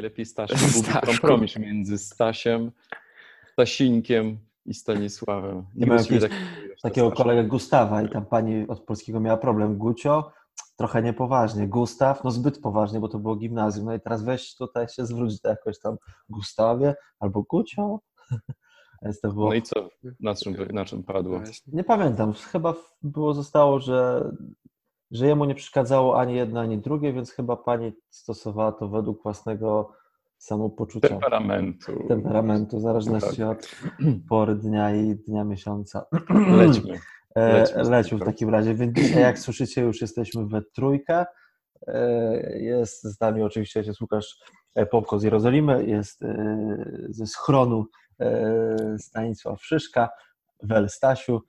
[0.00, 0.58] Nie lepiej Staszek.
[0.82, 2.72] Był kompromis między Stasiem,
[3.52, 5.66] Stasińkiem i Stanisławem.
[5.74, 6.30] Nie miałem tak,
[6.82, 9.78] takiego kolegę Gustawa i tam pani od polskiego miała problem.
[9.78, 10.32] Gucio,
[10.76, 11.68] trochę niepoważnie.
[11.68, 13.86] Gustaw, no zbyt poważnie, bo to było gimnazjum.
[13.86, 15.96] No i teraz weź tutaj się zwróć do jakoś tam
[16.28, 17.98] Gustawie albo Gucio.
[19.24, 19.48] Było...
[19.48, 19.88] No i co?
[20.20, 21.40] Na czym, na czym padło?
[21.66, 22.32] Nie pamiętam.
[22.32, 24.30] Chyba było, zostało, że,
[25.10, 29.92] że jemu nie przeszkadzało ani jedno, ani drugie, więc chyba pani stosowała to według własnego
[30.38, 31.08] samopoczucia.
[31.08, 32.04] Temperamentu.
[32.08, 33.48] Temperamentu, w zależności tak.
[33.48, 33.76] od
[34.30, 36.06] pory dnia i dnia miesiąca.
[36.58, 36.98] Lećmy.
[37.36, 38.74] Lećmy, Lećmy w takim razie.
[38.74, 41.24] Więc dzisiaj, jak słyszycie, już jesteśmy we trójkę.
[41.86, 44.38] E, jest z nami oczywiście jest Łukasz
[44.74, 47.86] e, Popko z Jerozolimy, jest e, ze schronu
[48.98, 50.08] Stanisław Szyszka,
[50.62, 51.40] Wel Stasiu,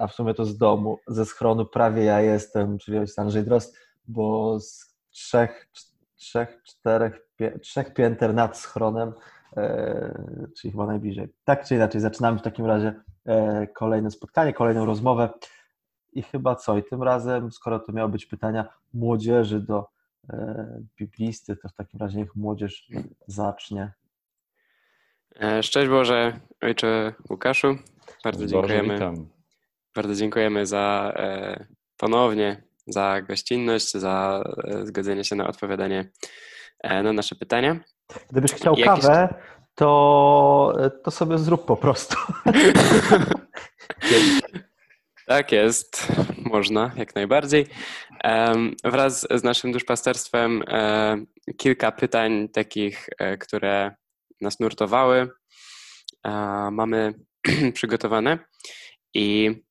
[0.00, 3.76] a w sumie to z domu, ze schronu prawie ja jestem, czyli jest Andrzej Drost,
[4.08, 5.68] bo z trzech,
[6.16, 9.12] trzech, czterech, pie, trzech pięter nad schronem,
[9.56, 11.28] e, czyli chyba najbliżej.
[11.44, 12.94] Tak czy inaczej, zaczynamy w takim razie
[13.26, 15.28] e, kolejne spotkanie, kolejną rozmowę
[16.12, 16.78] i chyba co?
[16.78, 19.88] I tym razem, skoro to miało być pytania młodzieży do
[20.30, 22.88] e, biblisty, to w takim razie niech młodzież
[23.26, 23.92] zacznie.
[25.40, 27.76] E, szczęść Boże, Ojcze Łukaszu.
[28.24, 28.94] Bardzo dziękujemy.
[28.94, 29.41] Witam.
[29.94, 36.10] Bardzo dziękujemy za e, ponownie za gościnność, za e, zgodzenie się na odpowiadanie
[36.80, 37.80] e, na nasze pytania.
[38.30, 39.34] Gdybyś chciał kawę,
[39.74, 42.16] to, to sobie zrób po prostu.
[45.26, 47.66] tak jest, można, jak najbardziej.
[48.84, 50.62] Wraz z naszym duszpasterstwem
[51.56, 53.08] kilka pytań takich,
[53.40, 53.94] które
[54.40, 55.28] nas nurtowały,
[56.70, 57.14] mamy
[57.74, 58.38] przygotowane
[59.14, 59.62] i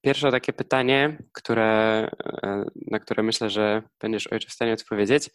[0.00, 1.64] Pierwsze takie pytanie, które,
[2.42, 5.30] e, na które myślę, że będziesz ojcze w stanie odpowiedzieć,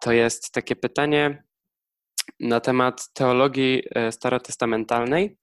[0.00, 1.44] to jest takie pytanie
[2.40, 5.36] na temat teologii e, starotestamentalnej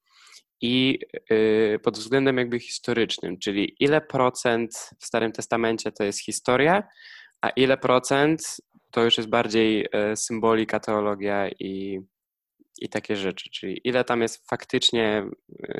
[0.61, 0.99] i
[1.29, 6.83] e, pod względem jakby historycznym, czyli ile procent w Starym Testamencie to jest historia,
[7.41, 8.57] a ile procent
[8.91, 11.99] to już jest bardziej symbolika, teologia i,
[12.81, 15.25] i takie rzeczy, czyli ile tam jest faktycznie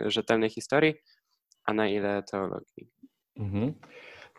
[0.06, 0.94] rzetelnej historii,
[1.68, 2.88] a na ile teologii.
[3.36, 3.74] Mhm.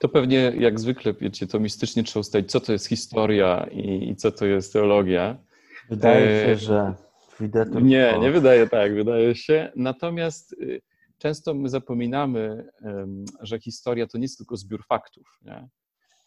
[0.01, 4.17] To pewnie jak zwykle, wiecie, to mistycznie trzeba ustalić, co to jest historia i, i
[4.17, 5.39] co to jest teologia.
[5.91, 6.95] Wydaje się, e, że
[7.41, 9.73] widzę Nie, nie wydaje tak, wydaje się.
[9.77, 10.83] Natomiast y,
[11.19, 12.69] często my zapominamy,
[13.41, 15.39] że historia to nie jest tylko zbiór faktów.
[15.43, 15.69] Nie?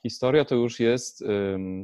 [0.02, 1.24] Historia to już jest,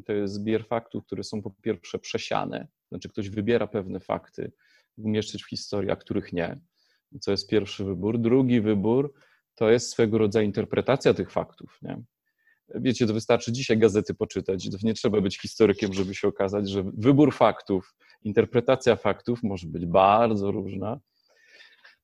[0.05, 4.51] to jest zbiór faktów, które są po pierwsze przesiane, znaczy ktoś wybiera pewne fakty,
[4.97, 6.59] umieszczyć w historii, a których nie
[7.19, 8.19] co jest pierwszy wybór.
[8.19, 9.13] Drugi wybór
[9.55, 11.79] to jest swego rodzaju interpretacja tych faktów.
[11.81, 12.01] Nie?
[12.75, 14.83] Wiecie, to wystarczy dzisiaj gazety poczytać.
[14.83, 20.51] Nie trzeba być historykiem, żeby się okazać, że wybór faktów, interpretacja faktów może być bardzo
[20.51, 20.99] różna.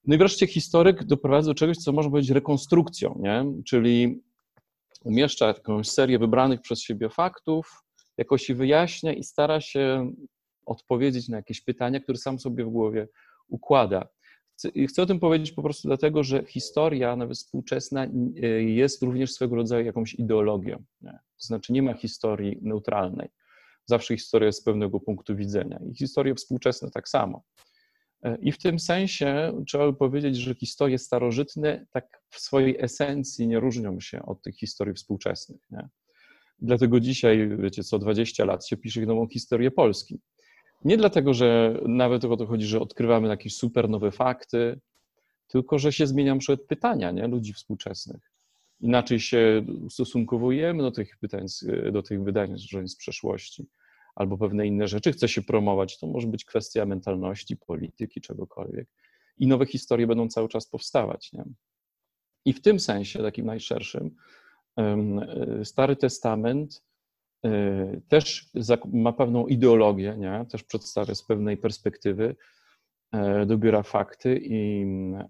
[0.06, 3.46] No i wreszcie historyk doprowadza do czegoś, co można powiedzieć rekonstrukcją, nie?
[3.66, 4.22] czyli
[5.04, 7.84] umieszcza jakąś serię wybranych przez siebie faktów,
[8.18, 10.12] jakoś je wyjaśnia i stara się
[10.66, 13.08] odpowiedzieć na jakieś pytania, które sam sobie w głowie
[13.48, 14.08] układa.
[14.88, 18.06] Chcę o tym powiedzieć po prostu dlatego, że historia, nawet współczesna,
[18.44, 20.84] y, jest również swego rodzaju jakąś ideologią.
[21.02, 21.12] Nie?
[21.12, 23.30] To znaczy, nie ma historii neutralnej.
[23.86, 25.80] Zawsze historia jest z pewnego punktu widzenia.
[25.92, 27.44] I historie współczesne tak samo.
[28.24, 33.48] E, I w tym sensie trzeba by powiedzieć, że historie starożytne tak w swojej esencji
[33.48, 35.62] nie różnią się od tych historii współczesnych.
[35.72, 35.90] Nie?
[36.60, 40.20] Dlatego dzisiaj, wiecie, co 20 lat się pisze nową historię Polski.
[40.86, 44.80] Nie dlatego, że nawet o to chodzi, że odkrywamy jakieś super nowe fakty,
[45.48, 47.28] tylko że się zmieniają przed pytania nie?
[47.28, 48.32] ludzi współczesnych.
[48.80, 51.46] Inaczej się ustosunkowujemy do tych pytań,
[51.92, 52.56] do tych wydań
[52.86, 53.68] z przeszłości,
[54.16, 56.00] albo pewne inne rzeczy chce się promować.
[56.00, 58.88] To może być kwestia mentalności, polityki, czegokolwiek.
[59.38, 61.34] I nowe historie będą cały czas powstawać.
[61.34, 61.44] Nie?
[62.46, 64.16] I w tym sensie, takim najszerszym,
[65.64, 66.84] Stary Testament
[68.08, 68.50] też
[68.94, 70.46] ma pewną ideologię, nie?
[70.52, 72.36] też przedstawia z pewnej perspektywy,
[73.12, 74.86] e, dobiera fakty i,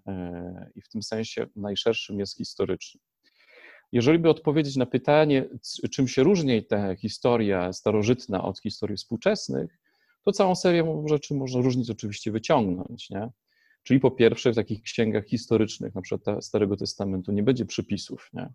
[0.06, 3.00] e, i w tym sensie najszerszym jest historyczny.
[3.92, 5.48] Jeżeli by odpowiedzieć na pytanie,
[5.90, 9.78] czym się różni ta historia starożytna od historii współczesnych,
[10.24, 13.10] to całą serię rzeczy można różnic oczywiście wyciągnąć.
[13.10, 13.28] Nie?
[13.82, 18.30] Czyli po pierwsze w takich księgach historycznych, na przykład Starego Testamentu, nie będzie przypisów.
[18.32, 18.52] Nie?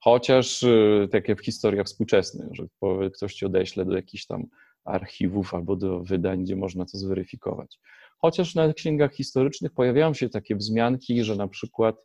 [0.00, 2.64] Chociaż y, takie w historiach współczesnych, że
[3.12, 4.46] ktoś ci odeśle do jakichś tam
[4.84, 7.78] archiwów albo do wydań, gdzie można to zweryfikować.
[8.18, 11.96] Chociaż na księgach historycznych pojawiają się takie wzmianki, że na przykład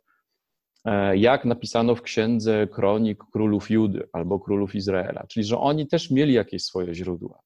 [0.84, 6.10] e, jak napisano w księdze kronik królów Judy albo królów Izraela, czyli że oni też
[6.10, 7.42] mieli jakieś swoje źródła.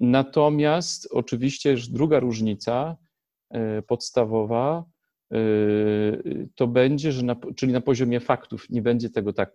[0.00, 2.96] Natomiast oczywiście druga różnica
[3.50, 4.84] e, podstawowa
[6.54, 9.52] to będzie, że na, czyli na poziomie faktów nie będzie tego tak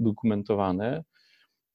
[0.00, 1.04] dokumentowane.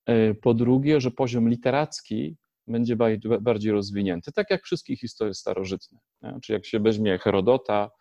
[0.06, 2.38] E, po drugie, że poziom literacki
[2.68, 2.96] będzie
[3.42, 6.00] bardziej rozwinięty, tak jak wszystkie historie starożytne.
[6.44, 7.92] Czyli jak się weźmie Herodota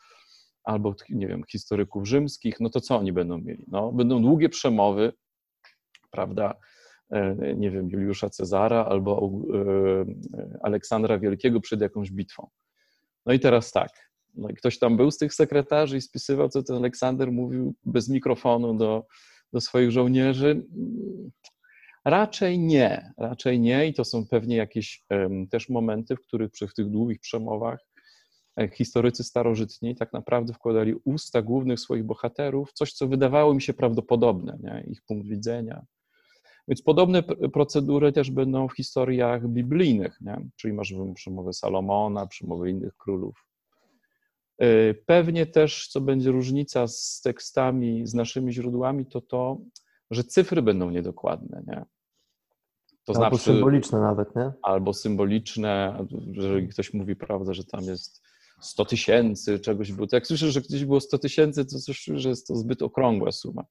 [0.64, 3.64] albo, nie wiem, historyków rzymskich, no to co oni będą mieli?
[3.68, 5.12] No, będą długie przemowy,
[6.10, 6.54] prawda,
[7.10, 9.30] E, nie wiem, Juliusza Cezara albo
[10.62, 12.48] Aleksandra Wielkiego przed jakąś bitwą.
[13.26, 16.62] No i teraz tak, no i ktoś tam był z tych sekretarzy i spisywał, co
[16.62, 19.06] ten Aleksander mówił bez mikrofonu do,
[19.52, 20.66] do swoich żołnierzy.
[22.04, 25.04] Raczej nie, raczej nie i to są pewnie jakieś
[25.50, 27.80] też momenty, w których przy tych długich przemowach
[28.60, 33.72] e, historycy starożytni tak naprawdę wkładali usta głównych swoich bohaterów, coś, co wydawało mi się
[33.72, 34.84] prawdopodobne, nie?
[34.90, 35.86] ich punkt widzenia,
[36.69, 37.22] więc podobne
[37.52, 40.48] procedury też będą w historiach biblijnych, nie?
[40.56, 43.47] czyli masz przemowy Salomona, przemowy innych królów.
[44.62, 49.58] Y, pewnie też, co będzie różnica z tekstami, z naszymi źródłami, to to,
[50.10, 51.62] że cyfry będą niedokładne.
[51.66, 51.84] Nie?
[53.05, 54.52] To albo znaczy, symboliczne nawet, nie?
[54.62, 58.22] Albo symboliczne, jeżeli ktoś mówi, prawda, że tam jest
[58.60, 60.06] 100 tysięcy czegoś było.
[60.06, 63.32] To jak słyszę, że gdzieś było 100 tysięcy, to coś, że jest to zbyt okrągła
[63.32, 63.64] suma.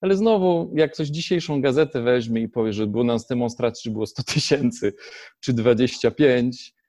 [0.00, 4.06] Ale znowu, jak ktoś dzisiejszą gazetę weźmie i powie, że było nas demonstracji, czy było
[4.06, 4.92] 100 tysięcy,
[5.40, 6.79] czy 25, e,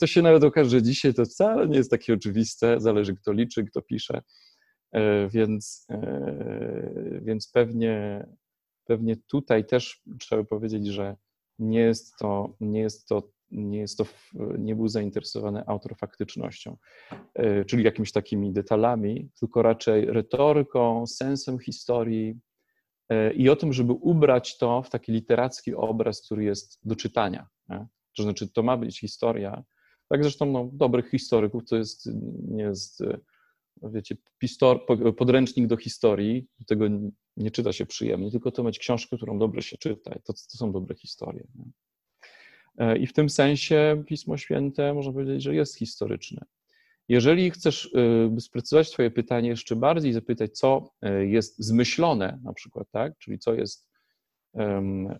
[0.00, 3.64] to się nawet okaże, że dzisiaj to wcale nie jest takie oczywiste, zależy kto liczy,
[3.64, 4.22] kto pisze,
[4.92, 8.26] e, więc, e, więc pewnie,
[8.84, 11.16] pewnie tutaj też trzeba powiedzieć, że
[11.58, 14.06] nie jest to, nie jest to nie, jest to,
[14.58, 16.76] nie był zainteresowany autofaktycznością,
[17.66, 22.40] czyli jakimiś takimi detalami, tylko raczej retoryką, sensem historii,
[23.08, 27.46] E, i o tym, żeby ubrać to w taki literacki obraz, który jest do czytania.
[27.68, 27.86] Nie?
[28.16, 29.62] To znaczy, to ma być historia.
[30.08, 32.08] Tak zresztą no, dobrych historyków to jest,
[32.48, 33.18] nie jest, e,
[33.82, 34.80] wiecie, pistor,
[35.16, 36.84] podręcznik do historii, tego
[37.36, 40.10] nie czyta się przyjemnie, tylko to mieć książkę, którą dobrze się czyta.
[40.10, 41.46] To, to są dobre historie.
[41.54, 41.64] Nie?
[42.78, 46.44] E, I w tym sensie Pismo Święte można powiedzieć, że jest historyczne.
[47.08, 47.94] Jeżeli chcesz
[48.36, 53.18] y, sprecyzować Twoje pytanie jeszcze bardziej, zapytać, co y, jest zmyślone, na przykład, tak?
[53.18, 53.88] czyli co jest
[54.52, 55.18] um,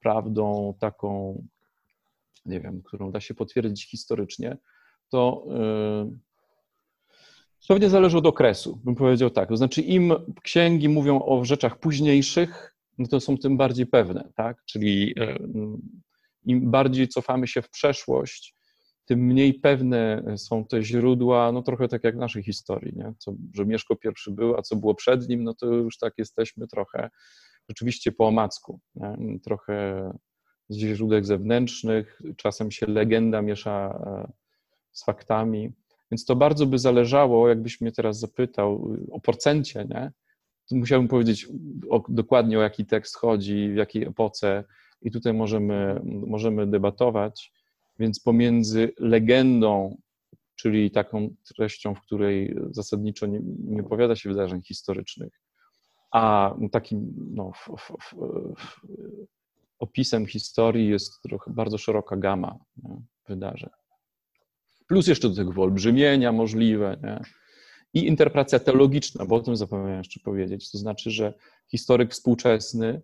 [0.00, 1.42] prawdą taką,
[2.46, 4.56] nie wiem, którą da się potwierdzić historycznie,
[5.08, 5.46] to
[7.68, 9.48] pewnie zależy od okresu, bym powiedział tak.
[9.48, 14.64] To znaczy, im księgi mówią o rzeczach późniejszych, no to są tym bardziej pewne, tak?
[14.64, 15.14] Czyli
[16.44, 18.54] im bardziej cofamy się w przeszłość,
[19.04, 23.12] tym mniej pewne są te źródła, no trochę tak jak w naszej historii, nie?
[23.18, 26.66] Co, że Mieszko pierwszy był, a co było przed nim, no to już tak jesteśmy
[26.66, 27.10] trochę
[27.68, 29.38] rzeczywiście po omacku, nie?
[29.44, 30.10] trochę
[30.68, 34.32] z źródeł zewnętrznych, czasem się legenda miesza e,
[34.92, 35.72] z faktami,
[36.10, 40.12] więc to bardzo by zależało, jakbyś mnie teraz zapytał o procencie, nie?
[40.68, 41.48] To musiałbym powiedzieć
[41.90, 44.64] o, dokładnie o jaki tekst chodzi, w jakiej epoce
[45.02, 47.52] i tutaj możemy, możemy debatować,
[47.98, 49.96] więc pomiędzy legendą,
[50.56, 55.32] czyli taką treścią, w której zasadniczo nie, nie opowiada się wydarzeń historycznych,
[56.12, 58.14] a takim no, f, f,
[58.58, 58.80] f,
[59.78, 63.70] opisem historii jest trochę bardzo szeroka gama nie, wydarzeń.
[64.86, 66.96] Plus jeszcze do tego wyolbrzymienia możliwe.
[67.02, 67.20] Nie?
[67.94, 70.70] I interpretacja teologiczna, bo o tym zapomniałem jeszcze powiedzieć.
[70.70, 71.34] To znaczy, że
[71.70, 73.02] historyk współczesny,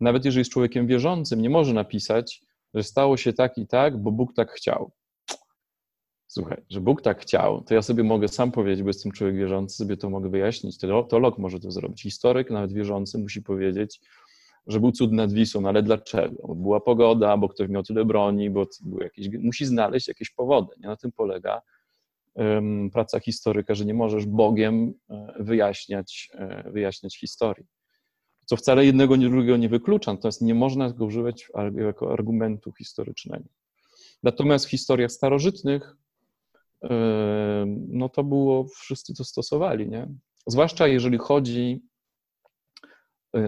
[0.00, 2.42] nawet jeżeli jest człowiekiem wierzącym, nie może napisać,
[2.74, 4.92] że stało się tak i tak, bo Bóg tak chciał.
[6.26, 9.76] Słuchaj, że Bóg tak chciał, to ja sobie mogę sam powiedzieć, bo jestem człowiek wierzący,
[9.76, 10.78] sobie to mogę wyjaśnić.
[10.78, 12.02] Teolog może to zrobić.
[12.02, 14.00] Historyk, nawet wierzący, musi powiedzieć,
[14.66, 16.46] że był cud nad Wisłą, ale dlaczego?
[16.48, 20.68] Bo była pogoda, bo ktoś miał tyle broni, bo był jakiś, musi znaleźć jakieś powody.
[20.80, 20.88] Nie?
[20.88, 21.62] Na tym polega
[22.34, 27.66] um, praca historyka, że nie możesz Bogiem e, wyjaśniać, e, wyjaśniać historii
[28.46, 33.44] co wcale jednego, nie drugiego nie wyklucza, natomiast nie można go używać jako argumentu historycznego.
[34.22, 35.96] Natomiast w historiach starożytnych,
[37.88, 40.08] no to było, wszyscy to stosowali, nie?
[40.46, 41.82] Zwłaszcza jeżeli chodzi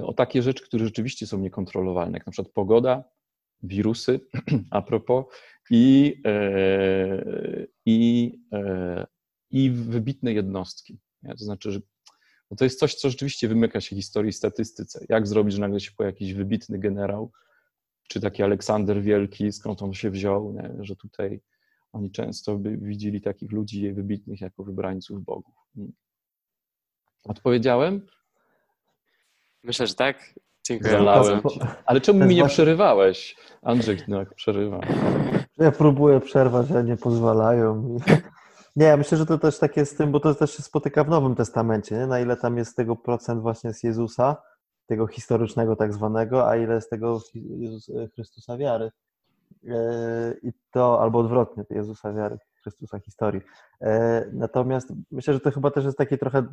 [0.03, 3.05] o takie rzeczy, które rzeczywiście są niekontrolowalne, jak na przykład pogoda,
[3.63, 4.21] wirusy,
[4.71, 5.25] a propos,
[5.71, 9.07] i, e, i, e,
[9.51, 10.99] i wybitne jednostki.
[11.23, 11.31] Nie?
[11.31, 11.81] To znaczy, że
[12.51, 15.07] no to jest coś, co rzeczywiście wymyka się historii statystyce.
[15.09, 17.33] Jak zrobić, że nagle się pojawi jakiś wybitny generał,
[18.09, 20.75] czy taki Aleksander Wielki, skąd on się wziął, nie?
[20.81, 21.41] że tutaj
[21.93, 25.55] oni często by widzieli takich ludzi wybitnych jako wybrańców bogów.
[27.25, 28.07] Odpowiedziałem?
[29.65, 30.35] Myślę, że tak.
[30.67, 30.99] Dziękuję.
[31.87, 33.37] Ale czemu mi nie przerywałeś?
[33.63, 34.81] Andrzej no, przerywa.
[35.59, 37.97] Ja próbuję przerwać, a nie pozwalają.
[38.77, 41.35] Nie, myślę, że to też takie z tym, bo to też się spotyka w Nowym
[41.35, 42.07] Testamencie, nie?
[42.07, 44.37] na ile tam jest tego procent właśnie z Jezusa,
[44.87, 48.91] tego historycznego tak zwanego, a ile z tego Jezus, Chrystusa wiary.
[49.69, 53.41] E, I to, albo odwrotnie, Jezusa wiary, Chrystusa historii.
[53.81, 56.47] E, natomiast myślę, że to chyba też jest takie trochę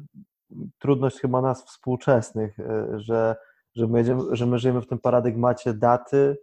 [0.80, 2.58] trudność chyba nas współczesnych,
[2.96, 3.36] że,
[3.76, 6.38] że, my, że my żyjemy w tym paradygmacie daty,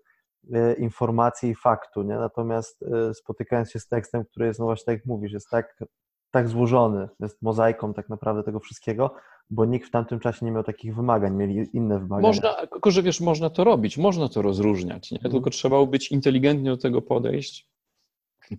[0.79, 2.15] informacji i faktu, nie?
[2.15, 5.85] Natomiast spotykając się z tekstem, który jest, no właśnie tak jak mówisz, jest tak,
[6.31, 9.15] tak złożony, jest mozaiką tak naprawdę tego wszystkiego,
[9.51, 12.29] bo nikt w tamtym czasie nie miał takich wymagań, mieli inne wymagania.
[12.29, 15.19] Można, tylko że wiesz, można to robić, można to rozróżniać, nie?
[15.19, 15.33] Mhm.
[15.33, 17.72] tylko trzeba być inteligentnie do tego podejść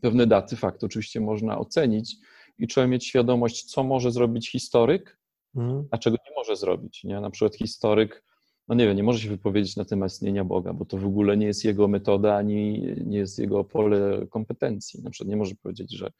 [0.01, 2.15] pewne daty, fakt oczywiście można ocenić
[2.57, 5.17] i trzeba mieć świadomość, co może zrobić historyk,
[5.55, 5.87] mhm.
[5.91, 7.03] a czego nie może zrobić.
[7.03, 7.21] Nie?
[7.21, 8.23] Na przykład historyk,
[8.67, 11.37] no nie wiem, nie może się wypowiedzieć na temat istnienia Boga, bo to w ogóle
[11.37, 15.03] nie jest jego metoda, ani nie jest jego pole kompetencji.
[15.03, 16.11] Na przykład nie może powiedzieć, że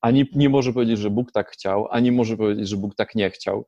[0.00, 3.30] ani nie może powiedzieć, że Bóg tak chciał, ani może powiedzieć, że Bóg tak nie
[3.30, 3.66] chciał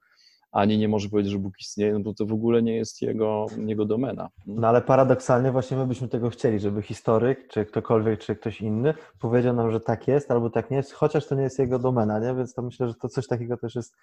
[0.52, 3.46] ani nie może powiedzieć, że Bóg istnieje, no bo to w ogóle nie jest jego,
[3.66, 4.28] jego domena.
[4.46, 8.94] No ale paradoksalnie właśnie my byśmy tego chcieli, żeby historyk, czy ktokolwiek, czy ktoś inny
[9.20, 12.18] powiedział nam, że tak jest albo tak nie jest, chociaż to nie jest jego domena,
[12.18, 12.34] nie?
[12.34, 13.96] Więc to myślę, że to coś takiego też jest,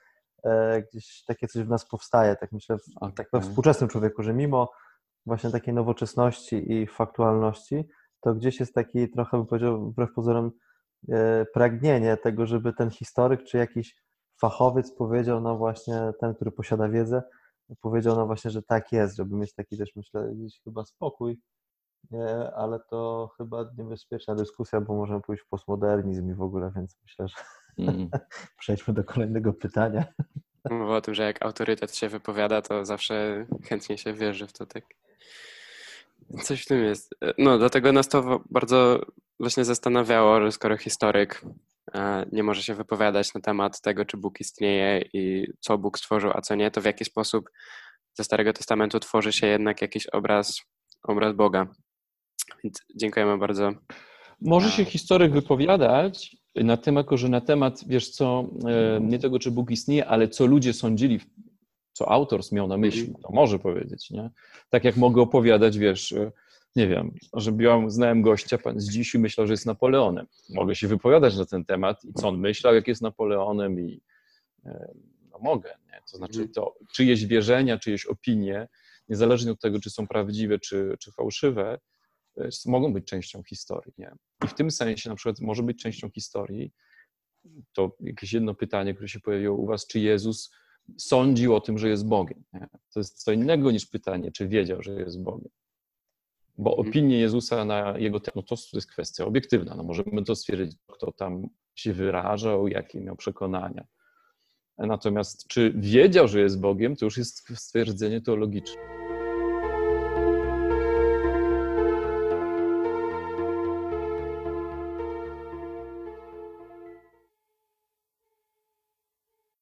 [0.44, 3.12] e, gdzieś takie coś w nas powstaje, tak myślę, w, okay.
[3.12, 4.72] tak we współczesnym człowieku, że mimo
[5.26, 7.88] właśnie takiej nowoczesności i faktualności,
[8.22, 10.52] to gdzieś jest taki trochę, bym powiedział, wbrew pozorom,
[11.10, 13.96] e, pragnienie tego, żeby ten historyk, czy jakiś
[14.42, 17.24] fachowiec powiedział, no właśnie ten, który posiada wiedzę,
[17.82, 21.40] powiedział no właśnie, że tak jest, żeby mieć taki też myślę gdzieś chyba spokój,
[22.12, 26.98] nie, ale to chyba niebezpieczna dyskusja, bo możemy pójść w postmodernizm i w ogóle, więc
[27.04, 27.36] myślę, że
[27.78, 28.10] mm.
[28.60, 30.06] przejdźmy do kolejnego pytania.
[30.70, 34.66] Mowa o tym, że jak autorytet się wypowiada, to zawsze chętnie się wierzy w to,
[34.66, 34.84] tak?
[36.44, 37.16] Coś w tym jest.
[37.38, 39.06] No, dlatego nas to bardzo
[39.40, 41.42] właśnie zastanawiało, skoro historyk
[42.32, 46.42] nie może się wypowiadać na temat tego, czy Bóg istnieje i co Bóg stworzył, a
[46.42, 47.50] co nie, to w jaki sposób
[48.14, 50.62] ze Starego Testamentu tworzy się jednak jakiś obraz,
[51.04, 51.68] obraz Boga.
[52.64, 53.72] Więc dziękujemy bardzo.
[54.42, 59.52] Może się historyk wypowiadać na temat, że na temat, wiesz co, e, nie tego, czy
[59.52, 61.20] Bóg istnieje, ale co ludzie sądzili,
[61.94, 64.30] co autor miał na myśli, to może powiedzieć, nie?
[64.70, 66.14] Tak jak mogę opowiadać, wiesz,
[66.78, 70.28] nie wiem, że byłam, znałem gościa, pan z dziś myślał, że jest Napoleonem.
[70.50, 74.02] Mogę się wypowiadać na ten temat i co on myślał, jak jest Napoleonem i
[74.66, 74.94] e,
[75.32, 76.02] no mogę, nie?
[76.12, 76.54] To znaczy mhm.
[76.54, 78.68] to czyjeś wierzenia, czyjeś opinie,
[79.10, 81.80] niezależnie od tego, czy są prawdziwe, czy, czy fałszywe,
[82.38, 84.12] e, mogą być częścią historii, nie?
[84.46, 86.72] I w tym sensie na przykład może być częścią historii
[87.74, 90.52] to jakieś jedno pytanie, które się pojawiło u was, czy Jezus
[90.98, 92.44] sądził o tym, że jest Bogiem.
[92.54, 92.68] Nie?
[92.94, 95.50] To jest co innego niż pytanie, czy wiedział, że jest Bogiem.
[96.58, 96.90] Bo mhm.
[96.90, 99.76] opinie Jezusa na jego temat, no to jest kwestia obiektywna.
[99.76, 103.86] No możemy to stwierdzić, kto tam się wyrażał, jakie miał przekonania.
[104.78, 108.97] Natomiast czy wiedział, że jest Bogiem, to już jest stwierdzenie teologiczne.